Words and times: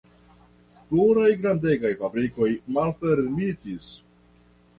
Pluraj 0.93 1.27
grandegaj 1.43 1.91
fabrikoj 1.99 2.49
malfermitis. 2.79 3.93